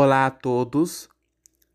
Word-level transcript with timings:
Olá 0.00 0.26
a 0.26 0.30
todos. 0.30 1.08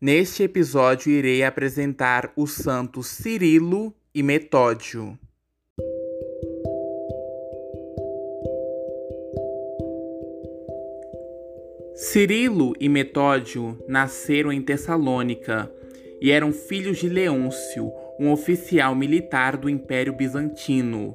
Neste 0.00 0.44
episódio 0.44 1.12
irei 1.12 1.42
apresentar 1.42 2.32
os 2.34 2.52
santos 2.52 3.08
Cirilo 3.08 3.94
e 4.14 4.22
Metódio. 4.22 5.18
Cirilo 11.94 12.72
e 12.80 12.88
Metódio 12.88 13.78
nasceram 13.86 14.50
em 14.50 14.62
Tessalônica 14.62 15.70
e 16.18 16.30
eram 16.30 16.50
filhos 16.50 16.96
de 16.96 17.10
Leôncio, 17.10 17.92
um 18.18 18.32
oficial 18.32 18.94
militar 18.94 19.54
do 19.58 19.68
Império 19.68 20.14
Bizantino. 20.14 21.14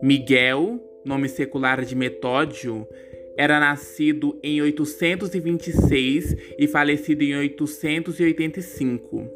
Miguel, 0.00 0.78
nome 1.04 1.28
secular 1.28 1.84
de 1.84 1.96
Metódio, 1.96 2.86
era 3.36 3.58
nascido 3.58 4.38
em 4.42 4.62
826 4.62 6.36
e 6.58 6.66
falecido 6.68 7.22
em 7.22 7.36
885. 7.36 9.28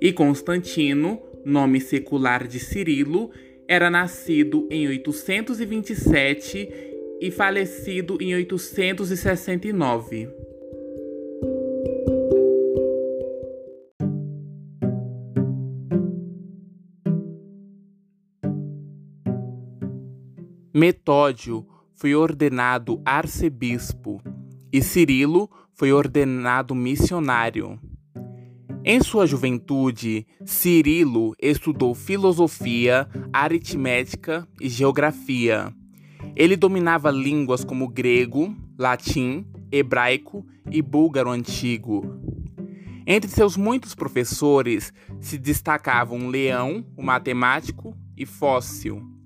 E 0.00 0.12
Constantino, 0.12 1.20
nome 1.44 1.80
secular 1.80 2.46
de 2.46 2.60
Cirilo, 2.60 3.30
era 3.66 3.90
nascido 3.90 4.66
em 4.70 4.86
827 4.86 6.68
e 7.20 7.30
falecido 7.30 8.18
em 8.20 8.34
869. 8.34 10.28
Metódio 20.72 21.66
foi 21.98 22.14
ordenado 22.14 23.02
arcebispo 23.04 24.22
e 24.72 24.80
Cirilo 24.80 25.50
foi 25.74 25.92
ordenado 25.92 26.72
missionário. 26.72 27.78
Em 28.84 29.02
sua 29.02 29.26
juventude, 29.26 30.24
Cirilo 30.46 31.34
estudou 31.42 31.96
filosofia, 31.96 33.08
aritmética 33.32 34.46
e 34.60 34.68
geografia. 34.68 35.74
Ele 36.36 36.56
dominava 36.56 37.10
línguas 37.10 37.64
como 37.64 37.88
grego, 37.88 38.54
latim, 38.78 39.44
hebraico 39.70 40.46
e 40.70 40.80
búlgaro 40.80 41.30
antigo. 41.30 42.04
Entre 43.04 43.28
seus 43.28 43.56
muitos 43.56 43.94
professores 43.96 44.92
se 45.20 45.36
destacavam 45.36 46.28
Leão, 46.28 46.86
o 46.96 47.02
matemático, 47.02 47.96
e 48.16 48.24
Fóssil. 48.24 49.17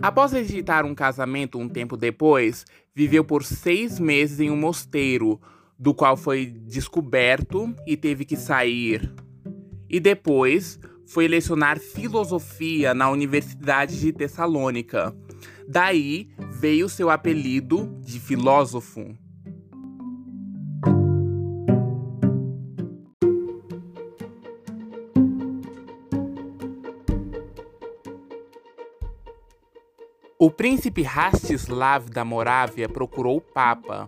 Após 0.00 0.32
rejeitar 0.32 0.84
um 0.84 0.94
casamento 0.94 1.58
um 1.58 1.68
tempo 1.68 1.96
depois, 1.96 2.64
viveu 2.94 3.24
por 3.24 3.44
seis 3.44 3.98
meses 3.98 4.40
em 4.40 4.50
um 4.50 4.56
mosteiro, 4.56 5.40
do 5.78 5.94
qual 5.94 6.16
foi 6.16 6.46
descoberto 6.46 7.74
e 7.86 7.96
teve 7.96 8.24
que 8.24 8.36
sair. 8.36 9.12
E 9.88 10.00
depois 10.00 10.78
foi 11.06 11.28
lecionar 11.28 11.78
filosofia 11.78 12.92
na 12.94 13.10
Universidade 13.10 14.00
de 14.00 14.12
Tessalônica. 14.12 15.14
Daí 15.68 16.28
veio 16.52 16.88
seu 16.88 17.10
apelido 17.10 17.98
de 18.00 18.18
filósofo. 18.18 19.16
O 30.38 30.50
príncipe 30.50 31.02
Rastislav 31.02 32.10
da 32.10 32.22
Morávia 32.22 32.90
procurou 32.90 33.38
o 33.38 33.40
Papa, 33.40 34.06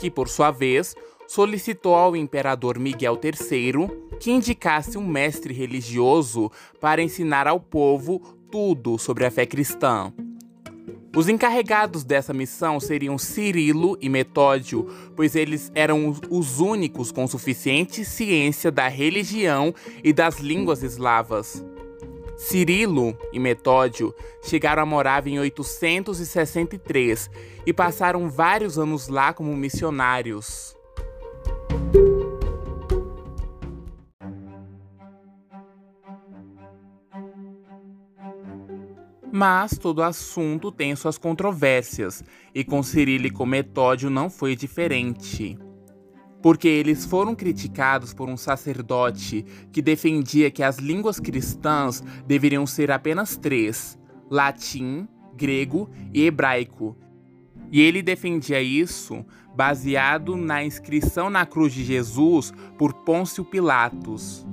que, 0.00 0.10
por 0.10 0.28
sua 0.28 0.50
vez, 0.50 0.96
solicitou 1.28 1.94
ao 1.94 2.16
imperador 2.16 2.80
Miguel 2.80 3.16
III 3.22 4.18
que 4.18 4.32
indicasse 4.32 4.98
um 4.98 5.06
mestre 5.06 5.54
religioso 5.54 6.50
para 6.80 7.00
ensinar 7.00 7.46
ao 7.46 7.60
povo 7.60 8.18
tudo 8.50 8.98
sobre 8.98 9.24
a 9.24 9.30
fé 9.30 9.46
cristã. 9.46 10.12
Os 11.16 11.28
encarregados 11.28 12.02
dessa 12.02 12.34
missão 12.34 12.80
seriam 12.80 13.16
Cirilo 13.16 13.96
e 14.00 14.08
Metódio, 14.08 14.84
pois 15.14 15.36
eles 15.36 15.70
eram 15.76 16.12
os 16.28 16.58
únicos 16.58 17.12
com 17.12 17.24
suficiente 17.28 18.04
ciência 18.04 18.72
da 18.72 18.88
religião 18.88 19.72
e 20.02 20.12
das 20.12 20.40
línguas 20.40 20.82
eslavas. 20.82 21.64
Cirilo 22.38 23.18
e 23.32 23.38
Metódio 23.40 24.14
chegaram 24.42 24.84
a 24.84 24.86
Morávia 24.86 25.32
em 25.32 25.40
863 25.40 27.28
e 27.66 27.72
passaram 27.72 28.30
vários 28.30 28.78
anos 28.78 29.08
lá 29.08 29.32
como 29.32 29.54
missionários. 29.56 30.76
Mas 39.32 39.76
todo 39.76 40.02
assunto 40.02 40.70
tem 40.70 40.94
suas 40.96 41.18
controvérsias, 41.18 42.24
e 42.54 42.64
com 42.64 42.82
Cirilo 42.82 43.26
e 43.26 43.30
com 43.30 43.44
Metódio 43.44 44.08
não 44.08 44.30
foi 44.30 44.56
diferente 44.56 45.58
porque 46.42 46.68
eles 46.68 47.04
foram 47.04 47.34
criticados 47.34 48.14
por 48.14 48.28
um 48.28 48.36
sacerdote 48.36 49.44
que 49.72 49.82
defendia 49.82 50.50
que 50.50 50.62
as 50.62 50.78
línguas 50.78 51.18
cristãs 51.18 52.02
deveriam 52.26 52.66
ser 52.66 52.90
apenas 52.90 53.36
três: 53.36 53.98
latim, 54.30 55.08
grego 55.34 55.88
e 56.12 56.24
hebraico. 56.24 56.96
E 57.70 57.80
ele 57.80 58.02
defendia 58.02 58.62
isso 58.62 59.24
baseado 59.54 60.36
na 60.36 60.64
inscrição 60.64 61.28
na 61.28 61.44
cruz 61.44 61.72
de 61.72 61.84
Jesus 61.84 62.52
por 62.78 62.94
Pôncio 62.94 63.44
Pilatos. 63.44 64.46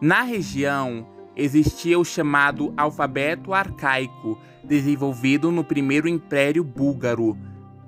Na 0.00 0.22
região 0.22 1.06
existia 1.36 1.98
o 1.98 2.04
chamado 2.04 2.72
alfabeto 2.76 3.54
arcaico, 3.54 4.38
desenvolvido 4.64 5.52
no 5.52 5.62
primeiro 5.62 6.08
Império 6.08 6.64
Búlgaro 6.64 7.36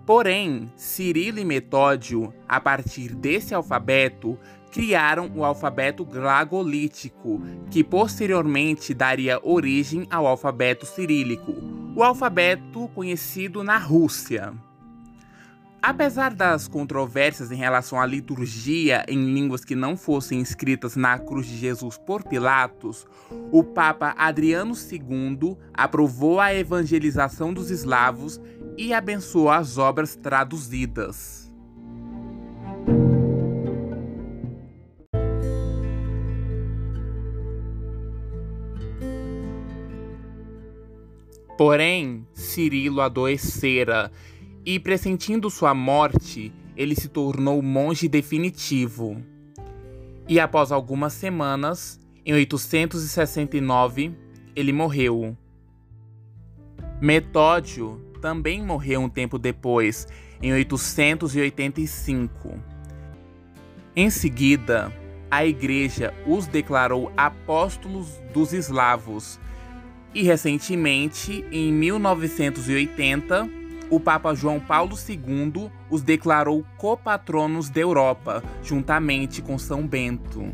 Porém, 0.06 0.70
Cirilo 0.76 1.38
e 1.38 1.44
Metódio, 1.44 2.32
a 2.46 2.60
partir 2.60 3.14
desse 3.14 3.54
alfabeto, 3.54 4.38
criaram 4.70 5.30
o 5.34 5.44
alfabeto 5.44 6.04
glagolítico, 6.04 7.40
que 7.70 7.82
posteriormente 7.82 8.92
daria 8.92 9.40
origem 9.42 10.06
ao 10.10 10.26
alfabeto 10.26 10.84
cirílico, 10.84 11.54
o 11.96 12.02
alfabeto 12.02 12.88
conhecido 12.88 13.64
na 13.64 13.78
Rússia. 13.78 14.52
Apesar 15.86 16.32
das 16.32 16.66
controvérsias 16.66 17.52
em 17.52 17.56
relação 17.56 18.00
à 18.00 18.06
liturgia 18.06 19.04
em 19.06 19.34
línguas 19.34 19.66
que 19.66 19.74
não 19.74 19.98
fossem 19.98 20.40
escritas 20.40 20.96
na 20.96 21.18
cruz 21.18 21.46
de 21.46 21.58
Jesus 21.58 21.98
por 21.98 22.22
Pilatos, 22.24 23.06
o 23.52 23.62
Papa 23.62 24.14
Adriano 24.16 24.72
II 24.74 25.58
aprovou 25.74 26.40
a 26.40 26.54
evangelização 26.54 27.52
dos 27.52 27.70
eslavos 27.70 28.40
e 28.78 28.94
abençoou 28.94 29.50
as 29.50 29.76
obras 29.76 30.16
traduzidas. 30.16 31.52
Porém, 41.58 42.26
Cirilo 42.32 43.02
adoecera 43.02 44.10
e, 44.64 44.78
pressentindo 44.78 45.50
sua 45.50 45.74
morte, 45.74 46.52
ele 46.76 46.94
se 46.94 47.08
tornou 47.08 47.60
monge 47.62 48.08
definitivo. 48.08 49.22
E 50.28 50.40
após 50.40 50.72
algumas 50.72 51.12
semanas, 51.12 52.00
em 52.24 52.32
869, 52.32 54.14
ele 54.56 54.72
morreu. 54.72 55.36
Metódio 57.00 58.00
também 58.20 58.64
morreu 58.64 59.02
um 59.02 59.08
tempo 59.08 59.38
depois, 59.38 60.06
em 60.40 60.52
885. 60.52 62.58
Em 63.94 64.08
seguida, 64.08 64.90
a 65.30 65.44
Igreja 65.44 66.14
os 66.26 66.46
declarou 66.46 67.12
apóstolos 67.16 68.08
dos 68.32 68.52
eslavos 68.52 69.38
e, 70.14 70.22
recentemente, 70.22 71.44
em 71.52 71.72
1980, 71.72 73.63
o 73.94 74.00
Papa 74.00 74.34
João 74.34 74.58
Paulo 74.58 74.96
II 75.08 75.70
os 75.88 76.02
declarou 76.02 76.66
copatronos 76.76 77.70
da 77.70 77.80
Europa, 77.80 78.42
juntamente 78.60 79.40
com 79.40 79.56
São 79.56 79.86
Bento. 79.86 80.52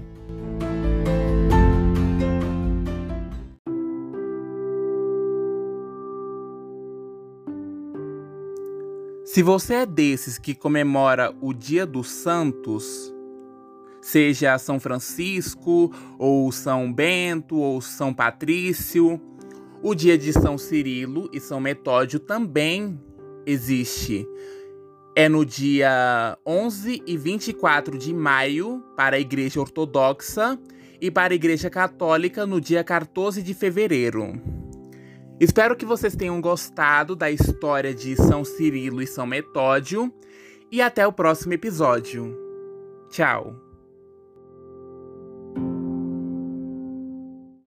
Se 9.25 9.43
você 9.43 9.75
é 9.75 9.87
desses 9.87 10.37
que 10.37 10.55
comemora 10.55 11.35
o 11.41 11.55
Dia 11.55 11.87
dos 11.87 12.11
Santos, 12.11 13.15
seja 14.03 14.59
São 14.59 14.79
Francisco, 14.79 15.91
ou 16.19 16.53
São 16.53 16.93
Bento, 16.93 17.57
ou 17.57 17.81
São 17.81 18.13
Patrício, 18.13 19.19
o 19.83 19.95
dia 19.95 20.19
de 20.19 20.31
São 20.31 20.59
Cirilo 20.59 21.31
e 21.33 21.41
São 21.41 21.59
Metódio 21.59 22.21
também 22.21 23.01
existe. 23.47 24.27
é 25.17 25.29
no 25.29 25.45
dia 25.45 26.39
11 26.47 27.03
e 27.07 27.17
24 27.17 27.99
de 27.99 28.15
maio 28.15 28.83
para 28.97 29.17
a 29.17 29.21
Igreja 29.21 29.61
Ortodoxa 29.61 30.59
e 31.01 31.11
para 31.11 31.33
a 31.33 31.37
Igreja 31.37 31.69
Católica 31.69 32.47
no 32.47 32.61
dia 32.61 32.85
14 32.85 33.43
de 33.43 33.53
fevereiro. 33.53 34.41
Espero 35.41 35.75
que 35.75 35.87
vocês 35.87 36.15
tenham 36.15 36.41
gostado 36.41 37.17
da 37.17 37.31
história 37.31 37.95
de 37.95 38.15
São 38.15 38.45
Cirilo 38.45 39.03
e 39.03 39.07
São 39.07 39.27
Metódio 39.27 40.13
e 40.71 40.83
até 40.83 41.07
o 41.07 41.13
próximo 41.13 41.55
episódio. 41.55 42.37
Tchau! 43.11 43.70